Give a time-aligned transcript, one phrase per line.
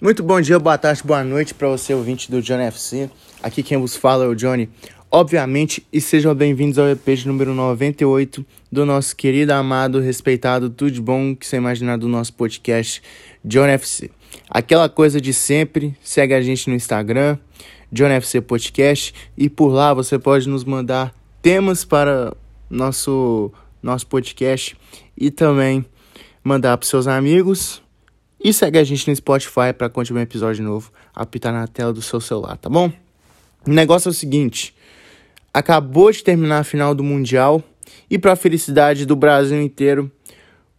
[0.00, 3.10] Muito bom dia, boa tarde, boa noite para você, ouvinte do Johnny FC.
[3.42, 4.70] Aqui quem vos fala é o Johnny,
[5.10, 10.92] obviamente, e sejam bem-vindos ao EP de número 98 do nosso querido, amado, respeitado, tudo
[10.92, 13.02] de bom que você imaginar do nosso podcast
[13.44, 14.08] Johnny FC.
[14.48, 17.36] Aquela coisa de sempre, segue a gente no Instagram,
[17.90, 21.12] Johnny FC Podcast, e por lá você pode nos mandar
[21.42, 22.36] temas para
[22.70, 23.50] nosso,
[23.82, 24.76] nosso podcast
[25.16, 25.84] e também
[26.44, 27.82] mandar para seus amigos
[28.42, 32.00] e segue a gente no Spotify para tiver um episódio novo apitar na tela do
[32.00, 32.92] seu celular, tá bom?
[33.66, 34.74] O negócio é o seguinte:
[35.52, 37.62] acabou de terminar a final do Mundial
[38.10, 40.10] e, para felicidade do Brasil inteiro,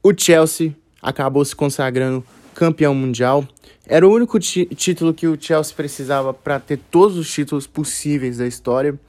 [0.02, 2.24] o Chelsea acabou se consagrando
[2.56, 3.48] campeão mundial.
[3.86, 8.46] Era o único título que o Chelsea precisava para ter todos os títulos possíveis da
[8.46, 9.00] história,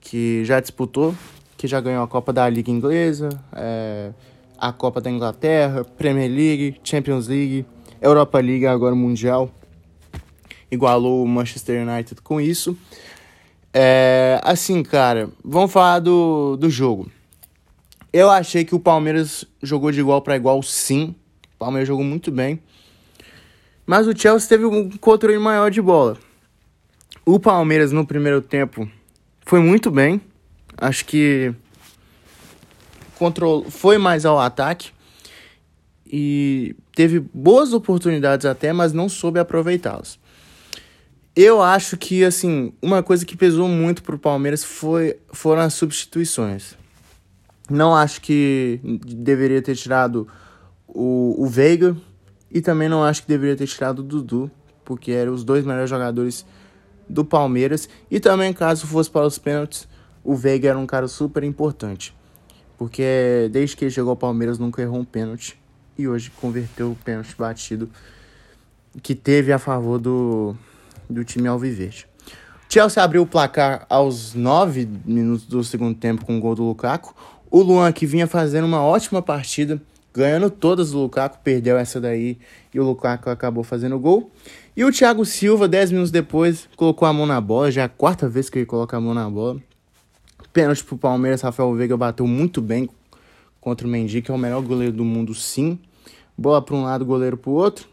[0.00, 1.14] que já disputou,
[1.56, 4.10] que já ganhou a Copa da Liga Inglesa, é,
[4.58, 7.66] a Copa da Inglaterra, Premier League, Champions League,
[8.04, 9.50] Europa League, agora Mundial.
[10.70, 12.76] Igualou o Manchester United com isso.
[13.72, 17.10] É, assim, cara, vamos falar do, do jogo.
[18.12, 21.14] Eu achei que o Palmeiras jogou de igual para igual, sim.
[21.54, 22.60] O Palmeiras jogou muito bem.
[23.86, 26.18] Mas o Chelsea teve um controle maior de bola.
[27.24, 28.86] O Palmeiras no primeiro tempo
[29.46, 30.20] foi muito bem.
[30.76, 31.54] Acho que
[33.18, 33.64] control...
[33.70, 34.92] foi mais ao ataque
[36.06, 40.18] e teve boas oportunidades até, mas não soube aproveitá-las.
[41.34, 46.76] Eu acho que, assim, uma coisa que pesou muito pro Palmeiras foi, foram as substituições.
[47.68, 50.28] Não acho que deveria ter tirado
[50.86, 51.96] o, o Veiga
[52.52, 54.48] e também não acho que deveria ter tirado o Dudu,
[54.84, 56.46] porque eram os dois melhores jogadores
[57.08, 57.88] do Palmeiras.
[58.08, 59.88] E também, caso fosse para os pênaltis,
[60.22, 62.14] o Veiga era um cara super importante.
[62.78, 65.58] Porque desde que ele chegou ao Palmeiras nunca errou um pênalti
[65.98, 67.88] e hoje converteu o pênalti batido
[69.02, 70.56] que teve a favor do,
[71.08, 72.06] do time Alviverde.
[72.68, 77.14] Chelsea abriu o placar aos 9 minutos do segundo tempo com o gol do Lukaku.
[77.50, 79.80] O Luan, que vinha fazendo uma ótima partida,
[80.12, 82.38] ganhando todas o Lukaku, perdeu essa daí
[82.72, 84.30] e o Lukaku acabou fazendo o gol.
[84.76, 87.88] E o Thiago Silva, 10 minutos depois, colocou a mão na bola, já é a
[87.88, 89.60] quarta vez que ele coloca a mão na bola.
[90.52, 92.88] Pênalti pro Palmeiras, Rafael Veiga bateu muito bem
[93.64, 95.78] contra o Mendy, que é o melhor goleiro do mundo, sim.
[96.36, 97.88] Bola para um lado, goleiro para o outro.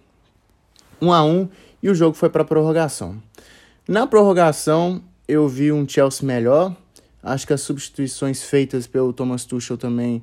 [1.01, 1.49] 1 um a 1 um,
[1.81, 3.15] e o jogo foi para prorrogação.
[3.87, 6.75] Na prorrogação, eu vi um Chelsea melhor.
[7.23, 10.21] Acho que as substituições feitas pelo Thomas Tuchel também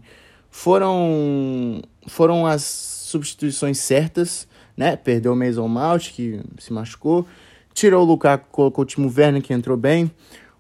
[0.51, 4.97] foram foram as substituições certas, né?
[4.97, 7.27] Perdeu o Mason Mount, que se machucou.
[7.73, 10.11] Tirou o Lukaku, colocou o Timo Werner, que entrou bem.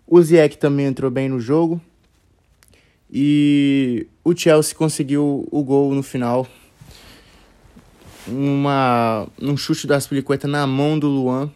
[0.06, 1.78] O Ziyech também entrou bem no jogo.
[3.11, 6.47] E o Chelsea conseguiu o gol no final.
[8.27, 11.51] Uma, um chute do Aspilicueta na mão do Luan.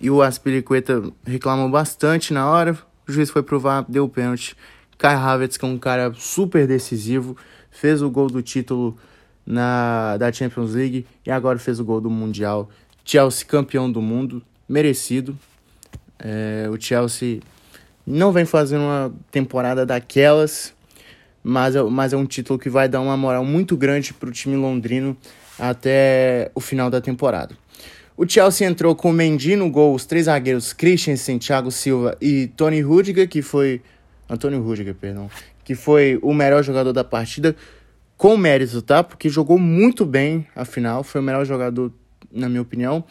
[0.00, 2.76] E o Aspilicueta reclamou bastante na hora.
[3.06, 4.56] O juiz foi provar, deu o pênalti.
[4.98, 7.36] Kai Havertz, que é um cara super decisivo,
[7.70, 8.96] fez o gol do título
[9.44, 12.70] na, da Champions League e agora fez o gol do Mundial.
[13.04, 15.36] Chelsea campeão do mundo, merecido.
[16.18, 17.40] É, o Chelsea
[18.06, 20.74] não vem fazendo uma temporada daquelas,
[21.42, 24.32] mas é, mas é um título que vai dar uma moral muito grande para o
[24.32, 25.16] time londrino
[25.58, 27.56] até o final da temporada.
[28.16, 32.48] O Chelsea entrou com o Mendy no gol, os três zagueiros Christensen, Thiago Silva e
[32.56, 33.80] Tony Rudiger, que foi
[34.28, 35.30] Antônio Rudiger, perdão,
[35.64, 37.56] que foi o melhor jogador da partida
[38.16, 39.02] com mérito, tá?
[39.02, 41.92] Porque jogou muito bem a final, foi o melhor jogador
[42.30, 43.04] na minha opinião.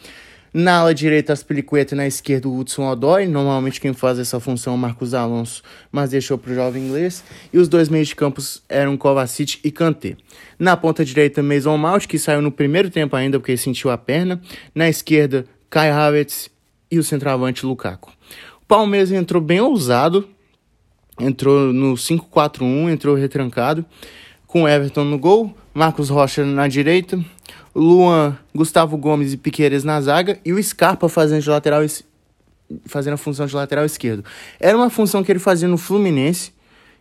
[0.54, 3.26] Na ala direita, Aspilicueta, na esquerda, o Hudson Odoi.
[3.26, 7.24] Normalmente quem faz essa função é o Marcos Alonso, mas deixou para o jovem inglês.
[7.50, 10.14] E os dois meios de campos eram Kovacic e Kanté.
[10.58, 14.42] Na ponta direita, Mason Mount, que saiu no primeiro tempo ainda porque sentiu a perna.
[14.74, 16.50] Na esquerda, Kai Havertz
[16.90, 18.12] e o centroavante Lukaku.
[18.60, 20.28] O Palmeiras entrou bem ousado,
[21.18, 23.86] entrou no 5-4-1, entrou retrancado,
[24.52, 27.18] com Everton no gol, Marcos Rocha na direita,
[27.74, 31.80] Luan, Gustavo Gomes e Piqueires na zaga e o Scarpa fazendo de lateral
[32.84, 34.22] fazendo a função de lateral esquerdo.
[34.60, 36.52] Era uma função que ele fazia no Fluminense.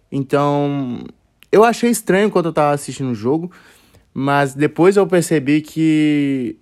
[0.10, 1.04] Então,
[1.52, 3.52] eu achei estranho quando eu tava assistindo o jogo,
[4.14, 6.56] mas depois eu percebi que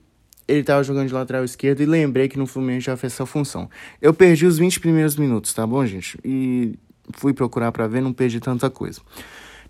[0.47, 3.69] ele tava jogando de lateral esquerdo e lembrei que no Fluminense já fez essa função.
[4.01, 6.17] Eu perdi os 20 primeiros minutos, tá bom, gente?
[6.25, 6.73] E
[7.13, 9.01] fui procurar para ver, não perdi tanta coisa.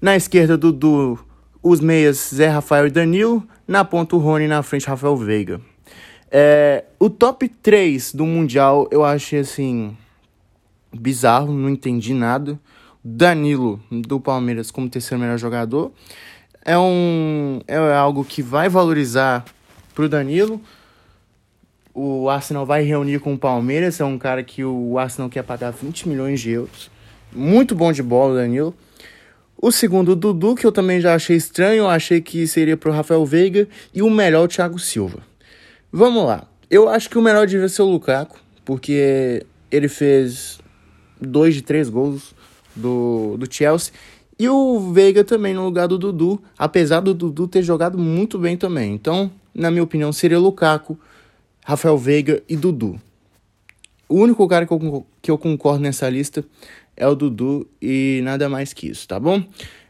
[0.02, 1.20] Na esquerda, Dudu
[1.62, 5.60] os meias Zé Rafael e Danilo, na ponta o Rony, na frente Rafael Veiga.
[6.32, 9.98] É, o top 3 do Mundial eu achei assim
[10.94, 12.58] bizarro, não entendi nada.
[13.04, 15.92] Danilo do Palmeiras como terceiro melhor jogador
[16.66, 19.46] é um é algo que vai valorizar
[19.96, 20.62] pro Danilo,
[21.94, 24.00] o Arsenal vai reunir com o Palmeiras.
[24.00, 26.90] É um cara que o Arsenal quer pagar 20 milhões de euros.
[27.32, 28.74] Muito bom de bola, Danilo.
[29.62, 31.80] O segundo, o Dudu, que eu também já achei estranho.
[31.80, 33.68] Eu achei que seria pro Rafael Veiga.
[33.94, 35.20] E o melhor, o Thiago Silva.
[35.92, 36.48] Vamos lá.
[36.70, 38.38] Eu acho que o melhor devia ser o Lukaku.
[38.64, 40.60] Porque ele fez
[41.20, 42.34] dois de três gols
[42.74, 43.94] do, do Chelsea.
[44.38, 48.56] E o Veiga também no lugar do Dudu, apesar do Dudu ter jogado muito bem
[48.56, 48.94] também.
[48.94, 50.98] Então, na minha opinião, seria Lukaku,
[51.66, 52.98] Rafael Veiga e Dudu.
[54.10, 56.44] O único cara que eu, que eu concordo nessa lista
[56.98, 59.44] é o Dudu e nada mais que isso, tá bom?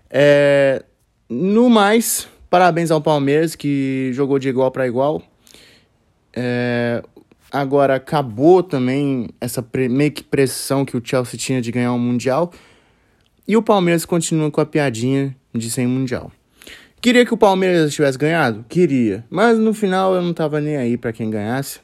[0.09, 0.83] É,
[1.29, 5.23] no mais, parabéns ao Palmeiras que jogou de igual para igual.
[6.33, 7.01] É,
[7.51, 12.51] agora acabou também essa meio que pressão que o Chelsea tinha de ganhar um Mundial.
[13.47, 16.31] E o Palmeiras continua com a piadinha de sem mundial.
[17.01, 18.63] Queria que o Palmeiras tivesse ganhado?
[18.69, 19.25] Queria.
[19.29, 21.79] Mas no final eu não tava nem aí para quem ganhasse.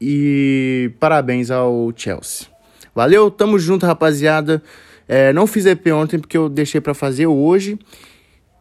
[0.00, 2.46] E parabéns ao Chelsea.
[2.94, 4.62] Valeu, tamo junto, rapaziada.
[5.06, 7.78] É, não fiz EP ontem porque eu deixei para fazer hoje.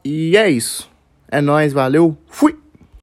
[0.03, 0.89] E é isso.
[1.29, 2.57] É nóis, valeu, fui!